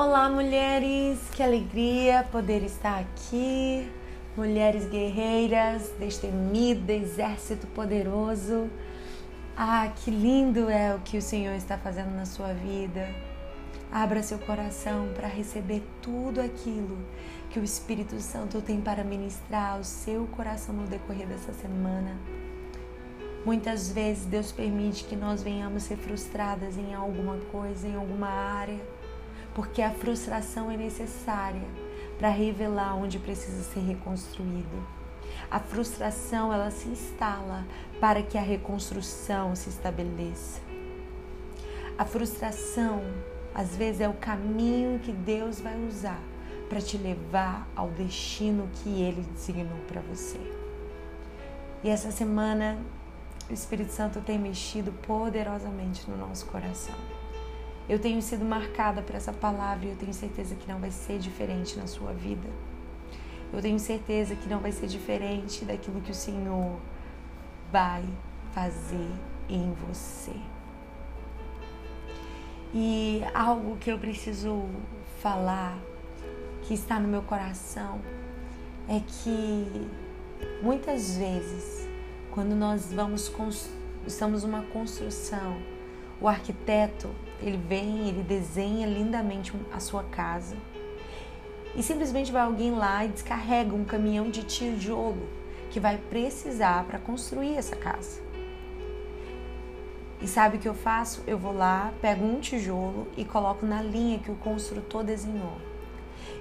Olá, 0.00 0.30
mulheres! 0.30 1.18
Que 1.32 1.42
alegria 1.42 2.24
poder 2.30 2.62
estar 2.62 3.00
aqui. 3.00 3.90
Mulheres 4.36 4.88
guerreiras, 4.88 5.92
destemida, 5.98 6.92
exército 6.92 7.66
poderoso. 7.66 8.70
Ah, 9.56 9.92
que 9.96 10.08
lindo 10.08 10.70
é 10.70 10.94
o 10.94 11.00
que 11.00 11.18
o 11.18 11.20
Senhor 11.20 11.52
está 11.56 11.76
fazendo 11.76 12.14
na 12.14 12.26
sua 12.26 12.52
vida. 12.52 13.08
Abra 13.90 14.22
seu 14.22 14.38
coração 14.38 15.08
para 15.16 15.26
receber 15.26 15.82
tudo 16.00 16.40
aquilo 16.40 16.96
que 17.50 17.58
o 17.58 17.64
Espírito 17.64 18.20
Santo 18.20 18.62
tem 18.62 18.80
para 18.80 19.02
ministrar 19.02 19.72
ao 19.72 19.82
seu 19.82 20.28
coração 20.28 20.76
no 20.76 20.86
decorrer 20.86 21.26
dessa 21.26 21.52
semana. 21.52 22.16
Muitas 23.44 23.90
vezes 23.90 24.26
Deus 24.26 24.52
permite 24.52 25.02
que 25.02 25.16
nós 25.16 25.42
venhamos 25.42 25.82
ser 25.82 25.96
frustradas 25.96 26.78
em 26.78 26.94
alguma 26.94 27.36
coisa, 27.50 27.88
em 27.88 27.96
alguma 27.96 28.28
área 28.28 28.78
porque 29.58 29.82
a 29.82 29.90
frustração 29.90 30.70
é 30.70 30.76
necessária 30.76 31.66
para 32.16 32.28
revelar 32.28 32.94
onde 32.94 33.18
precisa 33.18 33.60
ser 33.64 33.80
reconstruído. 33.80 34.86
A 35.50 35.58
frustração 35.58 36.52
ela 36.52 36.70
se 36.70 36.88
instala 36.88 37.66
para 38.00 38.22
que 38.22 38.38
a 38.38 38.40
reconstrução 38.40 39.56
se 39.56 39.68
estabeleça. 39.68 40.60
A 41.98 42.04
frustração 42.04 43.02
às 43.52 43.74
vezes 43.74 44.00
é 44.00 44.08
o 44.08 44.12
caminho 44.12 45.00
que 45.00 45.10
Deus 45.10 45.58
vai 45.60 45.76
usar 45.88 46.22
para 46.68 46.80
te 46.80 46.96
levar 46.96 47.66
ao 47.74 47.88
destino 47.88 48.70
que 48.74 49.02
ele 49.02 49.22
designou 49.34 49.80
para 49.88 50.00
você. 50.02 50.38
E 51.82 51.88
essa 51.88 52.12
semana 52.12 52.78
o 53.50 53.52
Espírito 53.52 53.90
Santo 53.90 54.20
tem 54.20 54.38
mexido 54.38 54.92
poderosamente 54.92 56.08
no 56.08 56.16
nosso 56.16 56.46
coração. 56.46 56.94
Eu 57.88 57.98
tenho 57.98 58.20
sido 58.20 58.44
marcada 58.44 59.00
por 59.00 59.14
essa 59.14 59.32
palavra 59.32 59.86
e 59.86 59.90
eu 59.90 59.96
tenho 59.96 60.12
certeza 60.12 60.54
que 60.54 60.68
não 60.70 60.78
vai 60.78 60.90
ser 60.90 61.18
diferente 61.18 61.78
na 61.78 61.86
sua 61.86 62.12
vida. 62.12 62.48
Eu 63.50 63.62
tenho 63.62 63.78
certeza 63.78 64.34
que 64.34 64.46
não 64.46 64.58
vai 64.58 64.72
ser 64.72 64.86
diferente 64.86 65.64
daquilo 65.64 66.00
que 66.02 66.10
o 66.10 66.14
Senhor 66.14 66.78
vai 67.72 68.04
fazer 68.52 69.10
em 69.48 69.72
você. 69.72 70.34
E 72.74 73.22
algo 73.32 73.76
que 73.78 73.90
eu 73.90 73.98
preciso 73.98 74.66
falar, 75.22 75.78
que 76.64 76.74
está 76.74 77.00
no 77.00 77.08
meu 77.08 77.22
coração, 77.22 77.98
é 78.86 79.00
que 79.00 79.88
muitas 80.62 81.16
vezes, 81.16 81.88
quando 82.30 82.54
nós 82.54 82.92
vamos 82.92 83.32
estamos 84.06 84.44
numa 84.44 84.62
construção, 84.64 85.56
o 86.20 86.28
arquiteto 86.28 87.08
ele 87.40 87.56
vem, 87.56 88.08
ele 88.08 88.22
desenha 88.22 88.86
lindamente 88.86 89.52
a 89.72 89.78
sua 89.78 90.02
casa 90.02 90.56
e 91.74 91.82
simplesmente 91.82 92.32
vai 92.32 92.42
alguém 92.42 92.72
lá 92.72 93.04
e 93.04 93.08
descarrega 93.08 93.74
um 93.74 93.84
caminhão 93.84 94.30
de 94.30 94.42
tijolo 94.42 95.28
que 95.70 95.78
vai 95.78 95.96
precisar 95.96 96.84
para 96.84 96.98
construir 96.98 97.56
essa 97.56 97.76
casa. 97.76 98.20
E 100.20 100.26
sabe 100.26 100.56
o 100.56 100.60
que 100.60 100.68
eu 100.68 100.74
faço? 100.74 101.22
Eu 101.26 101.38
vou 101.38 101.52
lá, 101.52 101.92
pego 102.00 102.24
um 102.24 102.40
tijolo 102.40 103.06
e 103.16 103.24
coloco 103.24 103.64
na 103.64 103.80
linha 103.80 104.18
que 104.18 104.30
o 104.30 104.34
construtor 104.34 105.04
desenhou. 105.04 105.56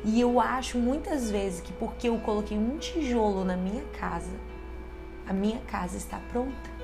E 0.03 0.19
eu 0.19 0.39
acho 0.39 0.80
muitas 0.80 1.30
vezes 1.30 1.62
que 1.62 1.72
porque 1.73 2.09
eu 2.09 2.17
coloquei 2.19 2.58
um 2.58 2.78
tijolo 2.78 3.45
na 3.45 3.56
minha 3.56 3.84
casa, 4.00 4.34
a 5.28 5.34
minha 5.34 5.59
casa 5.67 5.97
está 5.97 6.19
pronta. 6.31 6.78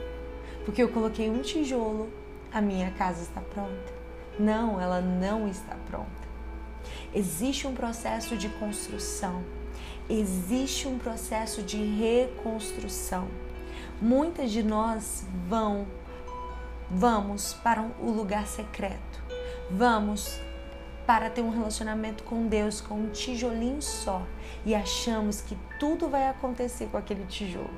Porque 0.66 0.84
eu 0.84 0.90
coloquei 0.90 1.30
um 1.30 1.42
tijolo, 1.42 2.10
a 2.54 2.62
minha 2.62 2.92
casa 2.92 3.24
está 3.24 3.42
pronta. 3.42 3.94
Não, 4.40 4.80
ela 4.80 5.02
não 5.02 5.48
está 5.48 5.76
pronta. 5.90 6.24
Existe 7.14 7.68
um 7.68 7.74
processo 7.74 8.38
de 8.38 8.50
construção, 8.50 9.44
existe 10.10 10.88
um 10.88 10.98
processo 10.98 11.64
de 11.64 11.78
reconstrução. 11.78 13.28
Muitas 14.02 14.52
de 14.52 14.62
nós 14.62 15.26
vão 15.48 15.88
vamos 16.90 17.54
para 17.54 17.82
o 18.00 18.12
lugar 18.12 18.46
secreto. 18.46 19.24
Vamos 19.72 20.40
para 21.08 21.30
ter 21.30 21.42
um 21.42 21.50
relacionamento 21.50 22.24
com 22.24 22.48
Deus 22.48 22.80
com 22.80 22.96
um 22.96 23.10
tijolinho 23.10 23.82
só 23.82 24.22
e 24.66 24.74
achamos 24.76 25.42
que 25.42 25.58
tudo 25.80 26.08
vai 26.08 26.28
acontecer 26.28 26.88
com 26.88 26.98
aquele 26.98 27.26
tijolo. 27.26 27.74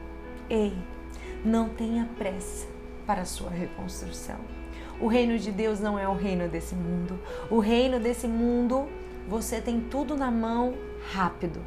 Ei, 0.50 0.76
não 1.44 1.70
tenha 1.70 2.10
pressa 2.18 2.68
para 3.06 3.22
a 3.22 3.26
sua 3.26 3.50
reconstrução. 3.50 4.40
O 5.00 5.08
reino 5.08 5.38
de 5.38 5.52
Deus 5.52 5.80
não 5.80 6.00
é 6.00 6.08
o 6.08 6.14
reino 6.14 6.48
desse 6.48 6.74
mundo. 6.74 7.20
O 7.50 7.60
reino 7.60 8.00
desse 8.00 8.28
mundo, 8.28 8.88
você 9.28 9.60
tem 9.60 9.82
tudo 9.82 10.16
na 10.16 10.32
mão 10.32 10.74
rápido. 11.12 11.62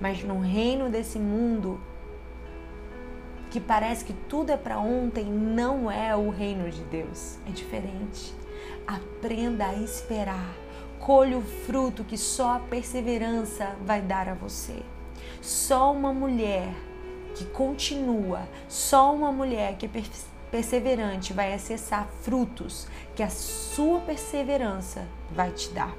Mas 0.00 0.24
no 0.24 0.40
reino 0.40 0.90
desse 0.90 1.18
mundo, 1.18 1.80
que 3.50 3.60
parece 3.60 4.04
que 4.04 4.12
tudo 4.12 4.50
é 4.50 4.56
para 4.56 4.78
ontem, 4.78 5.24
não 5.24 5.90
é 5.90 6.16
o 6.16 6.30
reino 6.30 6.70
de 6.70 6.82
Deus. 6.84 7.38
É 7.46 7.50
diferente. 7.50 8.34
Aprenda 8.86 9.66
a 9.66 9.74
esperar. 9.74 10.54
Colhe 10.98 11.34
o 11.34 11.42
fruto 11.42 12.04
que 12.04 12.16
só 12.16 12.56
a 12.56 12.60
perseverança 12.60 13.76
vai 13.84 14.00
dar 14.00 14.28
a 14.28 14.34
você. 14.34 14.82
Só 15.40 15.92
uma 15.92 16.12
mulher 16.12 16.72
que 17.34 17.44
continua, 17.46 18.42
só 18.68 19.14
uma 19.14 19.32
mulher 19.32 19.76
que 19.76 19.88
perseverante 20.52 21.32
vai 21.32 21.54
acessar 21.54 22.06
frutos 22.20 22.86
que 23.16 23.22
a 23.22 23.30
sua 23.30 24.00
perseverança 24.00 25.08
vai 25.30 25.50
te 25.50 25.70
dar. 25.70 25.96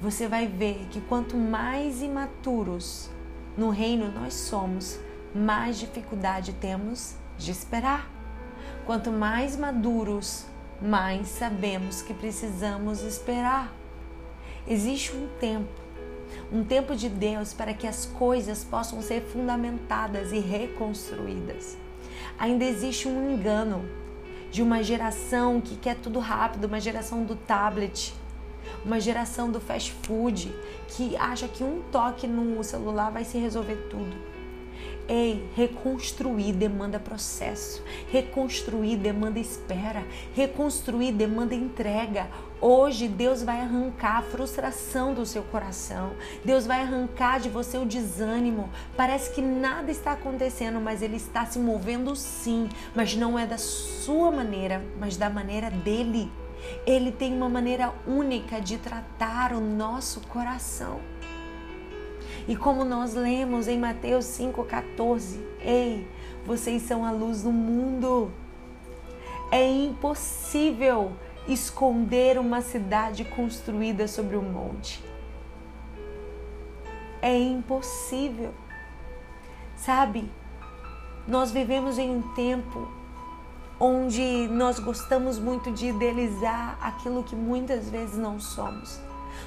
Você 0.00 0.28
vai 0.28 0.46
ver 0.46 0.86
que 0.90 1.00
quanto 1.00 1.36
mais 1.36 2.02
imaturos 2.02 3.10
no 3.58 3.70
reino 3.70 4.12
nós 4.12 4.34
somos, 4.34 4.98
mais 5.34 5.76
dificuldade 5.76 6.52
temos 6.52 7.16
de 7.36 7.50
esperar. 7.50 8.08
Quanto 8.86 9.10
mais 9.10 9.56
maduros, 9.56 10.46
mais 10.80 11.26
sabemos 11.26 12.00
que 12.00 12.14
precisamos 12.14 13.02
esperar. 13.02 13.72
Existe 14.68 15.16
um 15.16 15.28
tempo, 15.40 15.80
um 16.52 16.62
tempo 16.62 16.94
de 16.94 17.08
Deus 17.08 17.52
para 17.52 17.74
que 17.74 17.88
as 17.88 18.06
coisas 18.06 18.62
possam 18.62 19.02
ser 19.02 19.22
fundamentadas 19.22 20.30
e 20.30 20.38
reconstruídas 20.38 21.81
ainda 22.38 22.64
existe 22.64 23.08
um 23.08 23.32
engano 23.32 23.84
de 24.50 24.62
uma 24.62 24.82
geração 24.82 25.60
que 25.60 25.76
quer 25.76 25.96
tudo 25.96 26.18
rápido, 26.18 26.66
uma 26.66 26.80
geração 26.80 27.24
do 27.24 27.34
tablet, 27.34 28.12
uma 28.84 29.00
geração 29.00 29.50
do 29.50 29.60
fast 29.60 29.92
food 30.02 30.52
que 30.88 31.16
acha 31.16 31.48
que 31.48 31.64
um 31.64 31.82
toque 31.90 32.26
no 32.26 32.62
celular 32.62 33.10
vai 33.10 33.24
se 33.24 33.38
resolver 33.38 33.88
tudo. 33.90 34.31
Ei, 35.08 35.44
reconstruir 35.56 36.52
demanda 36.52 37.00
processo, 37.00 37.82
reconstruir 38.10 38.96
demanda 38.96 39.40
espera, 39.40 40.04
reconstruir 40.32 41.12
demanda 41.12 41.54
entrega. 41.54 42.28
Hoje 42.60 43.08
Deus 43.08 43.42
vai 43.42 43.60
arrancar 43.60 44.18
a 44.18 44.22
frustração 44.22 45.12
do 45.12 45.26
seu 45.26 45.42
coração, 45.42 46.12
Deus 46.44 46.66
vai 46.66 46.82
arrancar 46.82 47.40
de 47.40 47.48
você 47.48 47.76
o 47.76 47.84
desânimo. 47.84 48.70
Parece 48.96 49.34
que 49.34 49.42
nada 49.42 49.90
está 49.90 50.12
acontecendo, 50.12 50.80
mas 50.80 51.02
Ele 51.02 51.16
está 51.16 51.44
se 51.44 51.58
movendo 51.58 52.14
sim, 52.14 52.68
mas 52.94 53.16
não 53.16 53.36
é 53.36 53.44
da 53.44 53.58
sua 53.58 54.30
maneira, 54.30 54.84
mas 55.00 55.16
da 55.16 55.28
maneira 55.28 55.68
dele. 55.68 56.30
Ele 56.86 57.10
tem 57.10 57.34
uma 57.34 57.48
maneira 57.48 57.92
única 58.06 58.60
de 58.60 58.78
tratar 58.78 59.52
o 59.52 59.60
nosso 59.60 60.20
coração. 60.28 61.11
E 62.48 62.56
como 62.56 62.84
nós 62.84 63.14
lemos 63.14 63.68
em 63.68 63.78
Mateus 63.78 64.24
5,14, 64.26 65.38
ei, 65.60 66.08
vocês 66.44 66.82
são 66.82 67.04
a 67.04 67.10
luz 67.10 67.42
do 67.42 67.52
mundo. 67.52 68.32
É 69.50 69.64
impossível 69.68 71.12
esconder 71.46 72.38
uma 72.38 72.60
cidade 72.60 73.24
construída 73.24 74.08
sobre 74.08 74.36
um 74.36 74.42
monte. 74.42 75.02
É 77.20 77.36
impossível. 77.38 78.52
Sabe, 79.76 80.30
nós 81.26 81.52
vivemos 81.52 81.98
em 81.98 82.10
um 82.10 82.22
tempo 82.34 82.88
onde 83.78 84.48
nós 84.48 84.78
gostamos 84.78 85.38
muito 85.38 85.70
de 85.72 85.88
idealizar 85.88 86.78
aquilo 86.80 87.22
que 87.22 87.34
muitas 87.34 87.88
vezes 87.88 88.16
não 88.16 88.40
somos. 88.40 89.00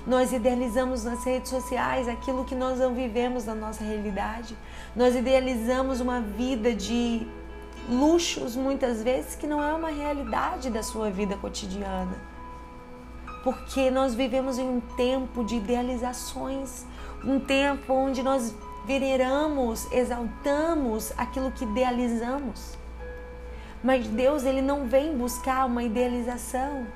Nós 0.05 0.31
idealizamos 0.31 1.03
nas 1.03 1.23
redes 1.23 1.49
sociais 1.49 2.07
aquilo 2.07 2.45
que 2.45 2.55
nós 2.55 2.79
não 2.79 2.93
vivemos 2.93 3.45
na 3.45 3.55
nossa 3.55 3.83
realidade. 3.83 4.55
Nós 4.95 5.15
idealizamos 5.15 5.99
uma 5.99 6.21
vida 6.21 6.73
de 6.73 7.27
luxos 7.89 8.55
muitas 8.55 9.03
vezes 9.03 9.35
que 9.35 9.47
não 9.47 9.63
é 9.63 9.73
uma 9.73 9.89
realidade 9.89 10.69
da 10.69 10.83
sua 10.83 11.09
vida 11.09 11.35
cotidiana. 11.37 12.15
Porque 13.43 13.91
nós 13.91 14.15
vivemos 14.15 14.57
em 14.57 14.67
um 14.67 14.79
tempo 14.97 15.43
de 15.43 15.55
idealizações, 15.55 16.85
um 17.23 17.39
tempo 17.39 17.93
onde 17.93 18.23
nós 18.23 18.55
veneramos, 18.85 19.91
exaltamos 19.91 21.11
aquilo 21.17 21.51
que 21.51 21.63
idealizamos. 21.63 22.75
Mas 23.83 24.07
Deus 24.07 24.43
ele 24.45 24.61
não 24.61 24.87
vem 24.87 25.15
buscar 25.15 25.65
uma 25.65 25.83
idealização. 25.83 26.87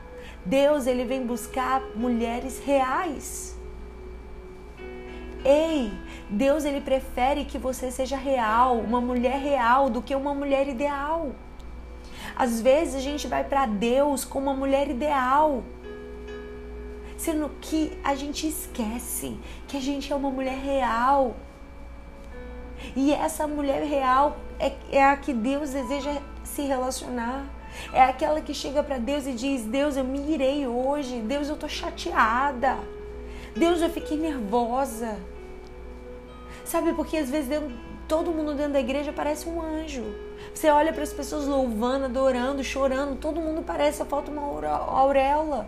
Deus, 0.45 0.87
ele 0.87 1.03
vem 1.03 1.25
buscar 1.25 1.81
mulheres 1.95 2.59
reais. 2.59 3.57
Ei, 5.43 5.91
Deus 6.29 6.65
ele 6.65 6.81
prefere 6.81 7.45
que 7.45 7.57
você 7.57 7.91
seja 7.91 8.17
real, 8.17 8.77
uma 8.77 8.99
mulher 8.99 9.39
real 9.39 9.89
do 9.89 10.01
que 10.01 10.13
uma 10.13 10.33
mulher 10.33 10.67
ideal. 10.67 11.31
Às 12.35 12.61
vezes 12.61 12.95
a 12.95 12.99
gente 12.99 13.27
vai 13.27 13.43
para 13.43 13.65
Deus 13.65 14.23
com 14.23 14.39
uma 14.39 14.53
mulher 14.53 14.89
ideal, 14.89 15.63
sendo 17.17 17.49
que 17.61 17.97
a 18.03 18.15
gente 18.15 18.47
esquece 18.47 19.37
que 19.67 19.77
a 19.77 19.81
gente 19.81 20.11
é 20.11 20.15
uma 20.15 20.29
mulher 20.29 20.57
real. 20.57 21.35
E 22.95 23.13
essa 23.13 23.45
mulher 23.47 23.83
real 23.83 24.37
é, 24.57 24.73
é 24.91 25.03
a 25.03 25.17
que 25.17 25.33
Deus 25.33 25.71
deseja 25.71 26.21
se 26.43 26.61
relacionar. 26.61 27.45
É 27.93 28.03
aquela 28.03 28.41
que 28.41 28.53
chega 28.53 28.83
para 28.83 28.97
Deus 28.97 29.25
e 29.27 29.33
diz: 29.33 29.63
Deus, 29.63 29.97
eu 29.97 30.03
me 30.03 30.31
irei 30.31 30.67
hoje. 30.67 31.19
Deus, 31.21 31.49
eu 31.49 31.55
tô 31.55 31.67
chateada. 31.67 32.77
Deus, 33.55 33.81
eu 33.81 33.89
fiquei 33.89 34.17
nervosa. 34.17 35.17
Sabe, 36.65 36.93
porque 36.93 37.17
às 37.17 37.29
vezes 37.29 37.49
dentro, 37.49 37.75
todo 38.07 38.31
mundo 38.31 38.53
dentro 38.53 38.73
da 38.73 38.79
igreja 38.79 39.11
parece 39.11 39.49
um 39.49 39.61
anjo. 39.61 40.03
Você 40.53 40.69
olha 40.69 40.93
para 40.93 41.03
as 41.03 41.13
pessoas 41.13 41.45
louvando, 41.45 42.05
adorando, 42.05 42.63
chorando, 42.63 43.17
todo 43.17 43.41
mundo 43.41 43.63
parece, 43.63 43.99
só 43.99 44.05
falta 44.05 44.31
uma 44.31 44.41
auréola, 44.41 45.67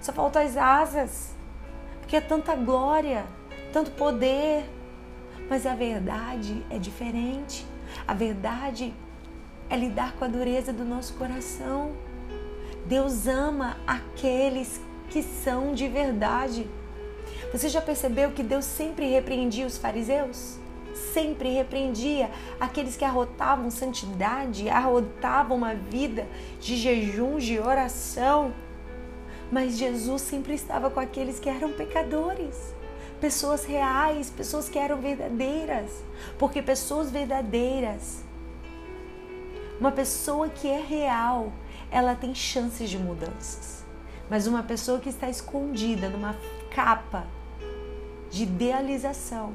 só 0.00 0.12
falta 0.12 0.40
as 0.40 0.56
asas. 0.56 1.34
Porque 2.00 2.16
é 2.16 2.20
tanta 2.20 2.54
glória, 2.54 3.26
tanto 3.72 3.90
poder. 3.90 4.64
Mas 5.48 5.66
a 5.66 5.74
verdade 5.74 6.64
é 6.70 6.78
diferente. 6.78 7.66
A 8.06 8.14
verdade 8.14 8.94
é 9.70 9.76
lidar 9.76 10.12
com 10.16 10.24
a 10.24 10.28
dureza 10.28 10.72
do 10.72 10.84
nosso 10.84 11.14
coração. 11.14 11.92
Deus 12.86 13.26
ama 13.26 13.76
aqueles 13.86 14.80
que 15.10 15.22
são 15.22 15.74
de 15.74 15.88
verdade. 15.88 16.66
Você 17.52 17.68
já 17.68 17.80
percebeu 17.80 18.30
que 18.32 18.42
Deus 18.42 18.64
sempre 18.64 19.10
repreendia 19.10 19.66
os 19.66 19.78
fariseus? 19.78 20.58
Sempre 21.12 21.52
repreendia 21.52 22.30
aqueles 22.58 22.96
que 22.96 23.04
arrotavam 23.04 23.70
santidade, 23.70 24.68
arrotavam 24.68 25.56
uma 25.56 25.74
vida 25.74 26.26
de 26.60 26.76
jejum, 26.76 27.38
de 27.38 27.58
oração. 27.58 28.52
Mas 29.50 29.78
Jesus 29.78 30.22
sempre 30.22 30.54
estava 30.54 30.90
com 30.90 31.00
aqueles 31.00 31.38
que 31.38 31.48
eram 31.48 31.72
pecadores, 31.72 32.74
pessoas 33.20 33.64
reais, 33.64 34.30
pessoas 34.30 34.68
que 34.68 34.78
eram 34.78 35.00
verdadeiras. 35.00 35.90
Porque 36.38 36.60
pessoas 36.60 37.10
verdadeiras 37.10 38.27
uma 39.80 39.92
pessoa 39.92 40.48
que 40.48 40.68
é 40.68 40.80
real, 40.80 41.52
ela 41.90 42.14
tem 42.14 42.34
chances 42.34 42.90
de 42.90 42.98
mudanças. 42.98 43.84
Mas 44.28 44.46
uma 44.46 44.62
pessoa 44.62 44.98
que 44.98 45.08
está 45.08 45.28
escondida 45.28 46.08
numa 46.08 46.36
capa 46.70 47.26
de 48.30 48.42
idealização, 48.42 49.54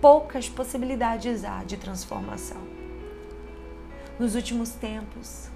poucas 0.00 0.48
possibilidades 0.48 1.44
há 1.44 1.64
de 1.64 1.76
transformação. 1.76 2.62
Nos 4.18 4.34
últimos 4.34 4.70
tempos, 4.70 5.48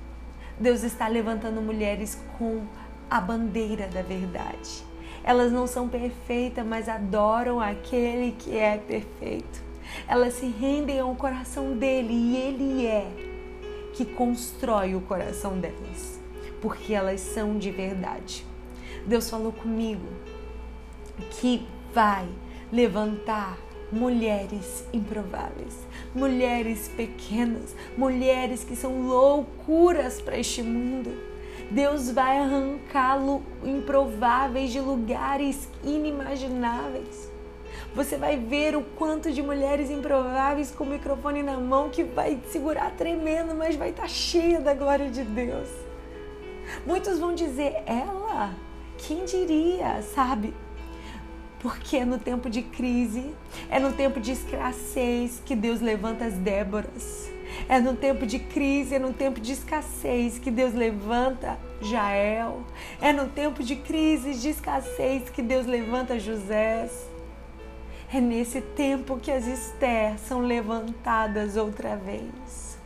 Deus 0.58 0.82
está 0.82 1.06
levantando 1.06 1.62
mulheres 1.62 2.20
com 2.36 2.66
a 3.08 3.20
bandeira 3.20 3.86
da 3.86 4.02
verdade. 4.02 4.84
Elas 5.22 5.52
não 5.52 5.66
são 5.66 5.88
perfeitas, 5.88 6.66
mas 6.66 6.88
adoram 6.88 7.60
aquele 7.60 8.32
que 8.32 8.56
é 8.56 8.76
perfeito. 8.76 9.62
Elas 10.06 10.34
se 10.34 10.46
rendem 10.46 11.00
ao 11.00 11.14
coração 11.14 11.76
dele 11.76 12.12
e 12.12 12.36
ele 12.36 12.86
é 12.86 13.06
que 13.94 14.04
constrói 14.04 14.94
o 14.94 15.00
coração 15.00 15.58
delas, 15.58 16.20
porque 16.60 16.94
elas 16.94 17.20
são 17.20 17.58
de 17.58 17.70
verdade. 17.70 18.46
Deus 19.06 19.28
falou 19.28 19.52
comigo 19.52 20.06
que 21.30 21.66
vai 21.92 22.28
levantar 22.70 23.58
mulheres 23.90 24.86
improváveis, 24.92 25.86
mulheres 26.14 26.88
pequenas, 26.88 27.74
mulheres 27.96 28.62
que 28.62 28.76
são 28.76 29.02
loucuras 29.02 30.20
para 30.20 30.38
este 30.38 30.62
mundo. 30.62 31.10
Deus 31.70 32.10
vai 32.10 32.38
arrancá-lo 32.38 33.42
improváveis 33.64 34.70
de 34.70 34.80
lugares 34.80 35.68
inimagináveis. 35.82 37.30
Você 37.98 38.16
vai 38.16 38.36
ver 38.36 38.76
o 38.76 38.82
quanto 38.96 39.32
de 39.32 39.42
mulheres 39.42 39.90
improváveis 39.90 40.70
com 40.70 40.84
o 40.84 40.86
microfone 40.86 41.42
na 41.42 41.56
mão 41.56 41.90
que 41.90 42.04
vai 42.04 42.40
segurar 42.48 42.92
tremendo, 42.92 43.56
mas 43.56 43.74
vai 43.74 43.90
estar 43.90 44.02
tá 44.02 44.08
cheia 44.08 44.60
da 44.60 44.72
glória 44.72 45.10
de 45.10 45.24
Deus. 45.24 45.68
Muitos 46.86 47.18
vão 47.18 47.34
dizer, 47.34 47.82
ela? 47.86 48.54
Quem 48.98 49.24
diria, 49.24 50.00
sabe? 50.14 50.54
Porque 51.58 51.96
é 51.96 52.04
no 52.04 52.20
tempo 52.20 52.48
de 52.48 52.62
crise, 52.62 53.34
é 53.68 53.80
no 53.80 53.92
tempo 53.92 54.20
de 54.20 54.30
escassez 54.30 55.42
que 55.44 55.56
Deus 55.56 55.80
levanta 55.80 56.24
as 56.24 56.34
Déboras. 56.34 57.28
É 57.68 57.80
no 57.80 57.96
tempo 57.96 58.24
de 58.24 58.38
crise, 58.38 58.94
é 58.94 59.00
no 59.00 59.12
tempo 59.12 59.40
de 59.40 59.54
escassez 59.54 60.38
que 60.38 60.52
Deus 60.52 60.72
levanta 60.72 61.58
Jael. 61.82 62.62
É 63.00 63.12
no 63.12 63.26
tempo 63.26 63.60
de 63.60 63.74
crise, 63.74 64.34
de 64.34 64.50
escassez 64.50 65.28
que 65.30 65.42
Deus 65.42 65.66
levanta 65.66 66.16
José. 66.16 66.88
É 68.10 68.20
nesse 68.22 68.62
tempo 68.62 69.18
que 69.18 69.30
as 69.30 69.46
Esther 69.46 70.18
são 70.18 70.40
levantadas 70.40 71.56
outra 71.56 71.94
vez. 71.94 72.78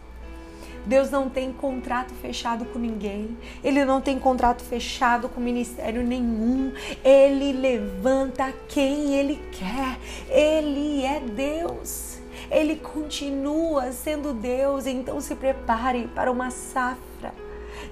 Deus 0.85 1.13
não 1.13 1.29
tem 1.29 1.53
contrato 1.53 2.13
fechado 2.15 2.65
com 2.65 2.79
ninguém. 2.79 3.37
Ele 3.63 3.85
não 3.85 4.01
tem 4.01 4.19
contrato 4.19 4.65
fechado 4.65 5.29
com 5.29 5.41
ministério 5.41 6.03
nenhum. 6.03 6.73
Ele 7.05 7.53
levanta 7.53 8.53
quem 8.69 9.15
ele 9.15 9.41
quer. 9.53 9.97
Ele 10.29 11.05
é 11.05 11.21
Deus. 11.21 12.19
Ele 12.51 12.75
continua 12.75 13.93
sendo 13.93 14.33
Deus. 14.33 14.87
Então 14.87 15.21
se 15.21 15.37
prepare 15.37 16.09
para 16.09 16.33
uma 16.33 16.51
safra 16.51 17.33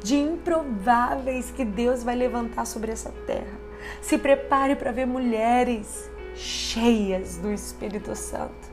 de 0.03 0.17
improváveis 0.17 1.53
que 1.53 1.65
Deus 1.65 2.03
vai 2.03 2.17
levantar 2.17 2.67
sobre 2.67 2.91
essa 2.91 3.13
terra. 3.25 3.61
Se 4.03 4.19
prepare 4.19 4.75
para 4.75 4.91
ver 4.91 5.07
mulheres 5.07 6.10
cheias 6.41 7.37
do 7.37 7.53
Espírito 7.53 8.17
Santo. 8.17 8.71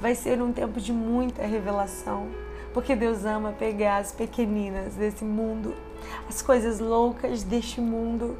Vai 0.00 0.14
ser 0.14 0.42
um 0.42 0.52
tempo 0.52 0.78
de 0.78 0.92
muita 0.92 1.42
revelação, 1.46 2.28
porque 2.74 2.94
Deus 2.94 3.24
ama 3.24 3.52
pegar 3.52 3.98
as 3.98 4.12
pequeninas 4.12 4.94
desse 4.94 5.24
mundo, 5.24 5.74
as 6.28 6.42
coisas 6.42 6.78
loucas 6.78 7.42
deste 7.42 7.80
mundo. 7.80 8.36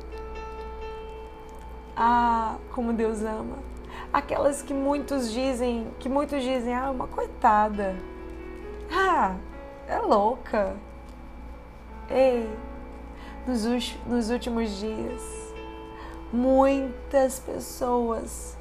Ah, 1.97 2.57
como 2.75 2.93
Deus 2.93 3.23
ama. 3.23 3.57
Aquelas 4.13 4.61
que 4.61 4.75
muitos 4.75 5.33
dizem, 5.33 5.87
que 5.99 6.09
muitos 6.09 6.43
dizem, 6.43 6.75
ah, 6.75 6.91
uma 6.91 7.07
coitada. 7.07 7.97
Ah, 8.93 9.35
é 9.89 9.99
louca. 9.99 10.77
Ei, 12.11 12.49
nos, 13.47 13.97
nos 14.07 14.31
últimos 14.31 14.79
dias, 14.79 15.46
muitas 16.37 17.41
pessoas 17.41 18.57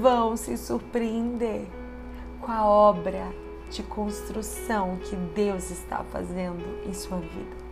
vão 0.00 0.36
se 0.36 0.56
surpreender 0.56 1.66
com 2.40 2.50
a 2.50 2.64
obra 2.64 3.30
de 3.70 3.82
construção 3.82 4.96
que 4.96 5.14
Deus 5.14 5.70
está 5.70 6.02
fazendo 6.04 6.64
em 6.88 6.94
sua 6.94 7.18
vida. 7.18 7.66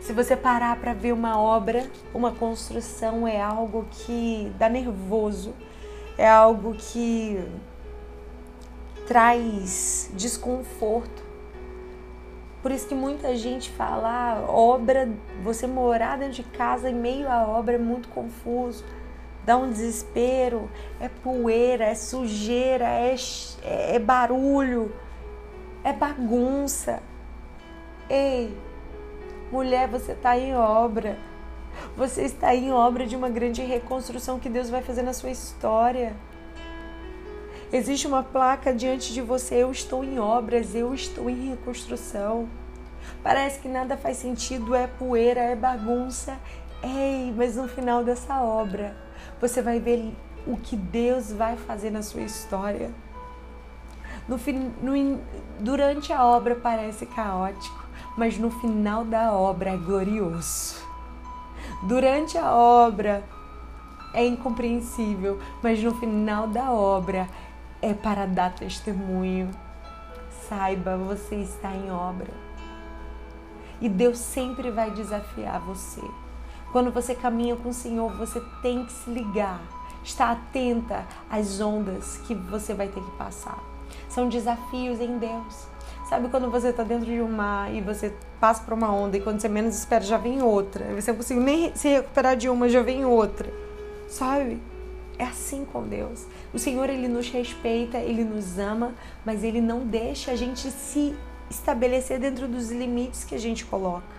Se 0.00 0.12
você 0.12 0.36
parar 0.36 0.78
para 0.78 0.92
ver 0.92 1.12
uma 1.12 1.40
obra, 1.40 1.90
uma 2.12 2.32
construção 2.32 3.26
é 3.26 3.40
algo 3.40 3.86
que 3.90 4.52
dá 4.58 4.68
nervoso, 4.68 5.54
é 6.18 6.28
algo 6.28 6.74
que 6.74 7.42
traz 9.06 10.10
desconforto. 10.12 11.24
Por 12.66 12.72
isso 12.72 12.88
que 12.88 12.96
muita 12.96 13.36
gente 13.36 13.70
fala, 13.70 14.08
ah, 14.08 14.50
obra, 14.50 15.08
você 15.40 15.68
morar 15.68 16.18
dentro 16.18 16.34
de 16.34 16.42
casa 16.42 16.90
em 16.90 16.94
meio 16.96 17.30
à 17.30 17.46
obra 17.46 17.76
é 17.76 17.78
muito 17.78 18.08
confuso, 18.08 18.84
dá 19.44 19.56
um 19.56 19.70
desespero, 19.70 20.68
é 21.00 21.08
poeira, 21.08 21.84
é 21.84 21.94
sujeira, 21.94 22.84
é, 22.84 23.14
é 23.62 23.98
barulho, 24.00 24.92
é 25.84 25.92
bagunça. 25.92 27.00
Ei, 28.10 28.52
mulher, 29.52 29.86
você 29.86 30.10
está 30.10 30.36
em 30.36 30.56
obra. 30.56 31.16
Você 31.96 32.22
está 32.22 32.52
em 32.52 32.72
obra 32.72 33.06
de 33.06 33.14
uma 33.14 33.28
grande 33.30 33.62
reconstrução 33.62 34.40
que 34.40 34.48
Deus 34.48 34.68
vai 34.68 34.82
fazer 34.82 35.02
na 35.02 35.12
sua 35.12 35.30
história. 35.30 36.16
Existe 37.72 38.06
uma 38.06 38.22
placa 38.22 38.72
diante 38.72 39.12
de 39.12 39.20
você: 39.20 39.56
Eu 39.56 39.70
estou 39.70 40.04
em 40.04 40.18
obras, 40.18 40.74
eu 40.74 40.94
estou 40.94 41.28
em 41.28 41.50
reconstrução. 41.50 42.48
Parece 43.22 43.60
que 43.60 43.68
nada 43.68 43.96
faz 43.96 44.18
sentido, 44.18 44.74
é 44.74 44.86
poeira, 44.86 45.40
é 45.40 45.56
bagunça. 45.56 46.38
Ei, 46.82 47.32
mas 47.36 47.56
no 47.56 47.66
final 47.66 48.04
dessa 48.04 48.40
obra, 48.40 48.96
você 49.40 49.60
vai 49.60 49.80
ver 49.80 50.14
o 50.46 50.56
que 50.56 50.76
Deus 50.76 51.32
vai 51.32 51.56
fazer 51.56 51.90
na 51.90 52.02
sua 52.02 52.22
história. 52.22 52.90
No, 54.28 54.38
no, 54.82 55.20
durante 55.58 56.12
a 56.12 56.24
obra 56.24 56.54
parece 56.54 57.06
caótico, 57.06 57.84
mas 58.16 58.38
no 58.38 58.50
final 58.50 59.04
da 59.04 59.32
obra 59.32 59.70
é 59.70 59.76
glorioso. 59.76 60.84
Durante 61.82 62.38
a 62.38 62.52
obra 62.52 63.24
é 64.14 64.24
incompreensível, 64.24 65.38
mas 65.62 65.82
no 65.82 65.94
final 65.94 66.48
da 66.48 66.72
obra 66.72 67.28
é 67.86 67.94
para 67.94 68.26
dar 68.26 68.52
testemunho. 68.52 69.48
Saiba, 70.48 70.96
você 70.96 71.36
está 71.36 71.70
em 71.72 71.88
obra. 71.88 72.32
E 73.80 73.88
Deus 73.88 74.18
sempre 74.18 74.72
vai 74.72 74.90
desafiar 74.90 75.60
você. 75.60 76.02
Quando 76.72 76.90
você 76.90 77.14
caminha 77.14 77.54
com 77.54 77.68
o 77.68 77.72
Senhor, 77.72 78.12
você 78.16 78.42
tem 78.60 78.84
que 78.84 78.92
se 78.92 79.08
ligar, 79.08 79.60
estar 80.02 80.32
atenta 80.32 81.06
às 81.30 81.60
ondas 81.60 82.18
que 82.26 82.34
você 82.34 82.74
vai 82.74 82.88
ter 82.88 83.00
que 83.00 83.10
passar. 83.12 83.62
São 84.08 84.28
desafios 84.28 84.98
em 84.98 85.18
Deus. 85.18 85.68
Sabe 86.08 86.28
quando 86.28 86.50
você 86.50 86.68
está 86.68 86.82
dentro 86.82 87.06
de 87.06 87.22
um 87.22 87.30
mar 87.30 87.72
e 87.72 87.80
você 87.80 88.12
passa 88.40 88.64
por 88.64 88.74
uma 88.74 88.92
onda 88.92 89.16
e 89.16 89.20
quando 89.20 89.40
você 89.40 89.48
menos 89.48 89.76
espera 89.76 90.02
já 90.02 90.16
vem 90.16 90.42
outra. 90.42 90.92
Você 91.00 91.12
não 91.12 91.18
consegue 91.18 91.40
nem 91.40 91.74
se 91.74 91.88
recuperar 91.88 92.36
de 92.36 92.48
uma, 92.48 92.68
já 92.68 92.82
vem 92.82 93.04
outra. 93.04 93.48
Sabe? 94.08 94.60
É 95.18 95.24
assim 95.24 95.64
com 95.64 95.82
Deus. 95.82 96.26
O 96.52 96.58
Senhor 96.58 96.90
ele 96.90 97.08
nos 97.08 97.28
respeita, 97.30 97.98
ele 97.98 98.22
nos 98.22 98.58
ama, 98.58 98.94
mas 99.24 99.42
ele 99.42 99.60
não 99.60 99.86
deixa 99.86 100.32
a 100.32 100.36
gente 100.36 100.70
se 100.70 101.14
estabelecer 101.50 102.18
dentro 102.18 102.46
dos 102.46 102.70
limites 102.70 103.24
que 103.24 103.34
a 103.34 103.38
gente 103.38 103.64
coloca. 103.64 104.16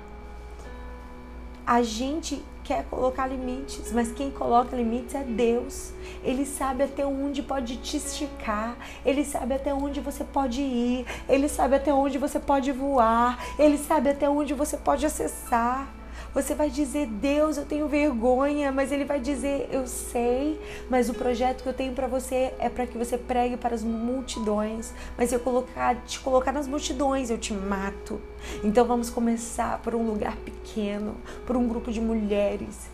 A 1.66 1.84
gente 1.84 2.42
quer 2.64 2.86
colocar 2.86 3.28
limites, 3.28 3.92
mas 3.92 4.12
quem 4.12 4.32
coloca 4.32 4.76
limites 4.76 5.16
é 5.16 5.24
Deus. 5.24 5.94
Ele 6.24 6.46
sabe 6.46 6.84
até 6.84 7.06
onde 7.06 7.44
pode 7.44 7.78
te 7.78 7.98
esticar, 7.98 8.78
ele 9.06 9.24
sabe 9.24 9.54
até 9.54 9.74
onde 9.74 10.00
você 10.00 10.24
pode 10.24 10.62
ir, 10.62 11.06
ele 11.30 11.48
sabe 11.48 11.76
até 11.76 11.94
onde 11.94 12.18
você 12.18 12.40
pode 12.40 12.72
voar, 12.72 13.38
ele 13.60 13.78
sabe 13.78 14.10
até 14.10 14.30
onde 14.30 14.54
você 14.54 14.78
pode 14.78 15.06
acessar. 15.06 15.97
Você 16.38 16.54
vai 16.54 16.70
dizer, 16.70 17.08
Deus, 17.08 17.58
eu 17.58 17.66
tenho 17.66 17.88
vergonha, 17.88 18.72
mas 18.72 18.92
Ele 18.92 19.04
vai 19.04 19.20
dizer, 19.20 19.70
eu 19.72 19.88
sei, 19.88 20.62
mas 20.88 21.10
o 21.10 21.14
projeto 21.16 21.64
que 21.64 21.70
eu 21.70 21.74
tenho 21.74 21.94
para 21.94 22.06
você 22.06 22.54
é 22.60 22.70
para 22.70 22.86
que 22.86 22.96
você 22.96 23.18
pregue 23.18 23.58
para 23.58 23.74
as 23.74 23.82
multidões. 23.82 24.94
Mas 25.18 25.30
se 25.30 25.36
eu 25.36 25.40
colocar, 25.40 25.96
te 26.06 26.20
colocar 26.20 26.52
nas 26.52 26.68
multidões, 26.68 27.32
eu 27.32 27.40
te 27.40 27.56
mato. 27.56 28.22
Então 28.64 28.86
vamos 28.86 29.10
começar 29.10 29.80
por 29.80 29.96
um 29.96 30.06
lugar 30.06 30.36
pequeno, 30.36 31.16
por 31.48 31.58
um 31.58 31.68
grupo 31.68 31.92
de 31.92 32.00
mulheres. 32.00 32.88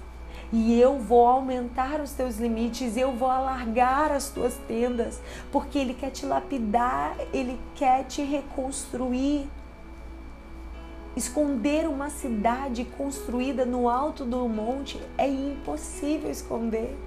E 0.49 0.79
eu 0.79 0.97
vou 0.97 1.27
aumentar 1.27 1.99
os 1.99 2.13
teus 2.13 2.37
limites, 2.37 2.95
eu 2.95 3.11
vou 3.11 3.29
alargar 3.29 4.09
as 4.13 4.29
tuas 4.29 4.57
tendas, 4.69 5.19
porque 5.51 5.77
Ele 5.77 5.93
quer 5.93 6.11
te 6.11 6.25
lapidar, 6.25 7.13
Ele 7.33 7.59
quer 7.75 8.05
te 8.05 8.21
reconstruir. 8.21 9.49
Esconder 11.15 11.87
uma 11.87 12.09
cidade 12.09 12.83
construída 12.85 13.65
no 13.65 13.87
alto 13.87 14.25
do 14.25 14.47
monte 14.49 14.99
é 15.15 15.27
impossível 15.27 16.31
esconder. 16.31 16.97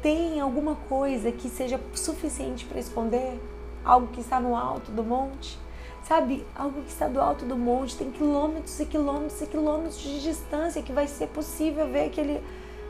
Tem 0.00 0.40
alguma 0.40 0.74
coisa 0.88 1.30
que 1.30 1.50
seja 1.50 1.78
suficiente 1.94 2.64
para 2.64 2.80
esconder? 2.80 3.38
Algo 3.84 4.06
que 4.06 4.20
está 4.20 4.40
no 4.40 4.56
alto 4.56 4.90
do 4.90 5.04
monte? 5.04 5.58
Sabe, 6.04 6.44
algo 6.54 6.80
que 6.82 6.88
está 6.88 7.06
do 7.06 7.20
alto 7.20 7.44
do 7.44 7.56
monte 7.56 7.96
tem 7.96 8.10
quilômetros 8.10 8.80
e 8.80 8.86
quilômetros 8.86 9.40
e 9.42 9.46
quilômetros 9.46 10.00
de 10.00 10.22
distância 10.22 10.82
que 10.82 10.92
vai 10.92 11.06
ser 11.06 11.28
possível 11.28 11.86
ver 11.86 12.06
aquele 12.06 12.42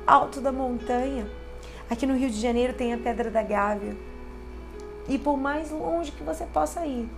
alto 0.06 0.40
da 0.40 0.52
montanha. 0.52 1.26
Aqui 1.90 2.06
no 2.06 2.16
Rio 2.16 2.30
de 2.30 2.40
Janeiro 2.40 2.75
tem 2.75 2.94
a 2.94 2.99
Pedra 2.99 3.28
da 3.28 3.42
Gávea. 3.42 3.96
E 5.08 5.18
por 5.18 5.37
mais 5.37 5.72
longe 5.72 6.12
que 6.12 6.22
você 6.22 6.46
possa 6.46 6.87
ir, 6.87 7.08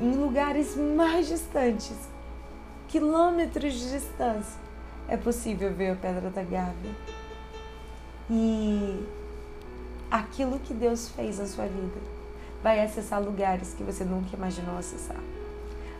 em 0.00 0.12
lugares 0.12 0.76
mais 0.76 1.28
distantes, 1.28 1.96
quilômetros 2.88 3.74
de 3.74 3.90
distância, 3.90 4.60
é 5.08 5.16
possível 5.16 5.72
ver 5.72 5.92
a 5.92 5.96
Pedra 5.96 6.30
da 6.30 6.42
Gávea. 6.42 6.94
E 8.30 9.06
aquilo 10.10 10.58
que 10.60 10.72
Deus 10.72 11.08
fez 11.08 11.38
na 11.38 11.46
sua 11.46 11.66
vida 11.66 11.98
vai 12.62 12.80
acessar 12.80 13.22
lugares 13.22 13.74
que 13.74 13.82
você 13.82 14.04
nunca 14.04 14.36
imaginou 14.36 14.78
acessar. 14.78 15.20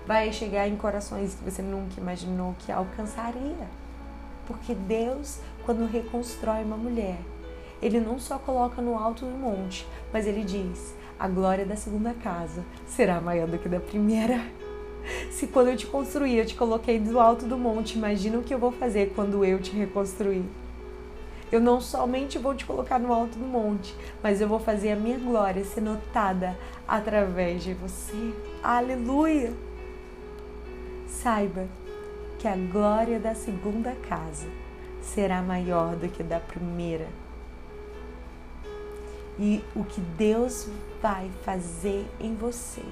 Vai 0.06 0.32
chegar 0.32 0.68
em 0.68 0.76
corações 0.76 1.34
que 1.34 1.44
você 1.44 1.62
nunca 1.62 2.00
imaginou 2.00 2.54
que 2.58 2.72
alcançaria. 2.72 3.68
Porque 4.46 4.74
Deus, 4.74 5.40
quando 5.64 5.86
reconstrói 5.86 6.62
uma 6.64 6.76
mulher, 6.76 7.18
ele 7.82 8.00
não 8.00 8.18
só 8.18 8.38
coloca 8.38 8.80
no 8.80 8.96
alto 8.98 9.24
do 9.24 9.36
monte, 9.36 9.86
mas 10.12 10.26
ele 10.26 10.42
diz: 10.42 10.94
a 11.18 11.26
glória 11.26 11.66
da 11.66 11.76
segunda 11.76 12.14
casa 12.14 12.64
será 12.86 13.20
maior 13.20 13.48
do 13.48 13.58
que 13.58 13.68
da 13.68 13.80
primeira. 13.80 14.40
Se 15.30 15.46
quando 15.46 15.68
eu 15.68 15.76
te 15.76 15.86
construí 15.86 16.36
eu 16.38 16.46
te 16.46 16.54
coloquei 16.54 16.98
do 16.98 17.18
alto 17.18 17.46
do 17.46 17.56
monte, 17.56 17.96
imagina 17.96 18.38
o 18.38 18.42
que 18.42 18.54
eu 18.54 18.58
vou 18.58 18.70
fazer 18.70 19.12
quando 19.14 19.44
eu 19.44 19.58
te 19.60 19.72
reconstruir. 19.72 20.44
Eu 21.50 21.60
não 21.60 21.80
somente 21.80 22.38
vou 22.38 22.54
te 22.54 22.66
colocar 22.66 22.98
no 22.98 23.12
alto 23.12 23.38
do 23.38 23.46
monte, 23.46 23.94
mas 24.22 24.40
eu 24.40 24.46
vou 24.46 24.58
fazer 24.58 24.92
a 24.92 24.96
minha 24.96 25.18
glória 25.18 25.64
ser 25.64 25.80
notada 25.80 26.56
através 26.86 27.64
de 27.64 27.72
você. 27.72 28.34
Aleluia! 28.62 29.52
Saiba 31.06 31.66
que 32.38 32.46
a 32.46 32.54
glória 32.54 33.18
da 33.18 33.34
segunda 33.34 33.92
casa 34.08 34.46
será 35.00 35.40
maior 35.40 35.96
do 35.96 36.08
que 36.08 36.22
da 36.22 36.38
primeira. 36.38 37.08
E 39.38 39.64
o 39.74 39.84
que 39.84 40.00
Deus 40.00 40.68
vai 41.00 41.30
fazer 41.44 42.06
em 42.18 42.34
você 42.34 42.82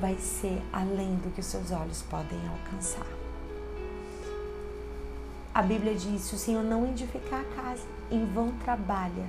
vai 0.00 0.16
ser 0.18 0.60
além 0.72 1.14
do 1.16 1.30
que 1.30 1.40
os 1.40 1.46
seus 1.46 1.70
olhos 1.70 2.02
podem 2.02 2.40
alcançar. 2.48 3.06
A 5.54 5.62
Bíblia 5.62 5.94
diz: 5.94 6.22
se 6.22 6.34
o 6.34 6.38
Senhor 6.38 6.64
não 6.64 6.86
edificar 6.88 7.40
a 7.40 7.62
casa, 7.62 7.82
em 8.10 8.24
vão 8.26 8.50
trabalha, 8.64 9.26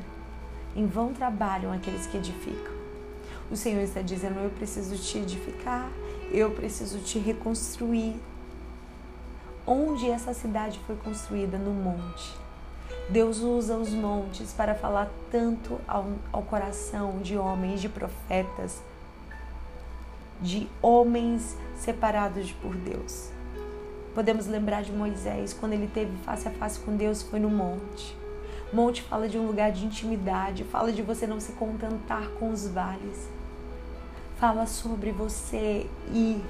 em 0.75 0.87
vão 0.87 1.13
trabalham 1.13 1.71
aqueles 1.71 2.07
que 2.07 2.17
edificam. 2.17 2.73
O 3.51 3.55
Senhor 3.55 3.81
está 3.81 4.01
dizendo: 4.01 4.39
eu 4.39 4.49
preciso 4.49 4.97
te 4.97 5.19
edificar, 5.19 5.87
eu 6.31 6.49
preciso 6.51 6.99
te 6.99 7.19
reconstruir. 7.19 8.15
Onde 9.67 10.09
essa 10.09 10.33
cidade 10.33 10.79
foi 10.87 10.95
construída? 10.95 11.57
No 11.57 11.71
monte. 11.71 12.42
Deus 13.09 13.39
usa 13.39 13.77
os 13.77 13.89
montes 13.89 14.53
para 14.53 14.73
falar 14.73 15.09
tanto 15.31 15.79
ao, 15.87 16.05
ao 16.31 16.41
coração 16.41 17.19
de 17.19 17.37
homens, 17.37 17.81
de 17.81 17.89
profetas, 17.89 18.81
de 20.41 20.67
homens 20.81 21.57
separados 21.75 22.51
por 22.51 22.75
Deus. 22.75 23.29
Podemos 24.15 24.47
lembrar 24.47 24.83
de 24.83 24.91
Moisés, 24.91 25.53
quando 25.53 25.73
ele 25.73 25.89
teve 25.91 26.15
face 26.19 26.47
a 26.47 26.51
face 26.51 26.79
com 26.79 26.95
Deus, 26.95 27.21
foi 27.21 27.39
no 27.39 27.49
monte. 27.49 28.15
Monte 28.71 29.01
fala 29.01 29.27
de 29.27 29.37
um 29.37 29.45
lugar 29.45 29.71
de 29.71 29.85
intimidade, 29.85 30.63
fala 30.63 30.91
de 30.91 31.01
você 31.01 31.27
não 31.27 31.39
se 31.39 31.51
contentar 31.53 32.27
com 32.39 32.49
os 32.49 32.67
vales. 32.67 33.29
Fala 34.39 34.65
sobre 34.65 35.11
você 35.11 35.87
ir 36.11 36.43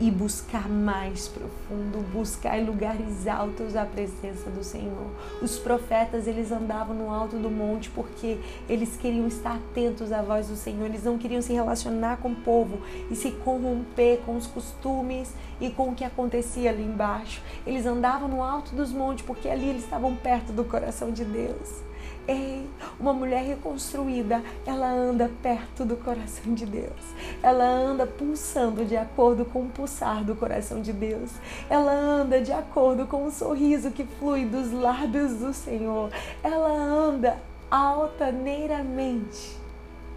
e 0.00 0.10
buscar 0.10 0.66
mais 0.66 1.28
profundo, 1.28 2.00
buscar 2.10 2.58
em 2.58 2.64
lugares 2.64 3.28
altos 3.28 3.76
a 3.76 3.84
presença 3.84 4.48
do 4.48 4.64
Senhor. 4.64 5.10
Os 5.42 5.58
profetas, 5.58 6.26
eles 6.26 6.50
andavam 6.50 6.96
no 6.96 7.10
alto 7.10 7.36
do 7.36 7.50
monte 7.50 7.90
porque 7.90 8.38
eles 8.66 8.96
queriam 8.96 9.26
estar 9.26 9.56
atentos 9.56 10.10
à 10.10 10.22
voz 10.22 10.48
do 10.48 10.56
Senhor, 10.56 10.86
eles 10.86 11.04
não 11.04 11.18
queriam 11.18 11.42
se 11.42 11.52
relacionar 11.52 12.16
com 12.16 12.30
o 12.30 12.36
povo 12.36 12.80
e 13.10 13.14
se 13.14 13.30
corromper 13.30 14.20
com 14.24 14.36
os 14.36 14.46
costumes 14.46 15.34
e 15.60 15.68
com 15.68 15.90
o 15.90 15.94
que 15.94 16.04
acontecia 16.04 16.70
ali 16.70 16.82
embaixo. 16.82 17.42
Eles 17.66 17.84
andavam 17.84 18.26
no 18.26 18.42
alto 18.42 18.74
dos 18.74 18.90
montes 18.92 19.24
porque 19.26 19.50
ali 19.50 19.68
eles 19.68 19.84
estavam 19.84 20.16
perto 20.16 20.50
do 20.50 20.64
coração 20.64 21.12
de 21.12 21.26
Deus. 21.26 21.89
Ei, 22.28 22.68
uma 22.98 23.12
mulher 23.12 23.44
reconstruída, 23.44 24.42
ela 24.66 24.88
anda 24.88 25.30
perto 25.42 25.84
do 25.84 25.96
coração 25.96 26.54
de 26.54 26.64
Deus. 26.66 27.02
Ela 27.42 27.64
anda 27.64 28.06
pulsando 28.06 28.84
de 28.84 28.96
acordo 28.96 29.44
com 29.44 29.62
o 29.62 29.68
pulsar 29.68 30.24
do 30.24 30.36
coração 30.36 30.80
de 30.80 30.92
Deus. 30.92 31.30
Ela 31.68 31.92
anda 31.92 32.40
de 32.40 32.52
acordo 32.52 33.06
com 33.06 33.26
o 33.26 33.30
sorriso 33.30 33.90
que 33.90 34.04
flui 34.04 34.44
dos 34.44 34.70
lábios 34.70 35.32
do 35.34 35.52
Senhor. 35.52 36.10
Ela 36.42 36.72
anda 36.72 37.38
altaneiramente 37.70 39.56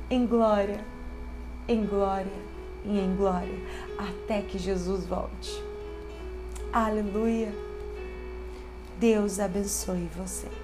em 0.10 0.26
glória, 0.26 0.80
em 1.68 1.86
glória 1.86 2.54
e 2.86 3.00
em 3.00 3.16
glória, 3.16 3.60
até 3.98 4.42
que 4.42 4.58
Jesus 4.58 5.06
volte. 5.06 5.64
Aleluia. 6.72 7.54
Deus 9.00 9.40
abençoe 9.40 10.10
você. 10.16 10.63